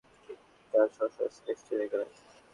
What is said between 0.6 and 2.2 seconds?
তারা স্ব স্ব স্থানে স্থির হয়ে গেলেন।